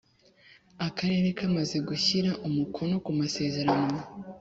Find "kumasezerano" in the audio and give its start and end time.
3.05-3.97